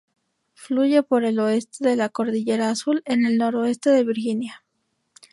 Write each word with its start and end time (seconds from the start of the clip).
Fluye 0.55 1.03
por 1.03 1.25
el 1.25 1.37
oeste 1.39 1.87
de 1.87 1.95
la 1.95 2.09
cordillera 2.09 2.71
Azul, 2.71 3.03
en 3.05 3.23
el 3.23 3.37
noroeste 3.37 3.91
de 3.91 4.03
Virginia. 4.03 4.63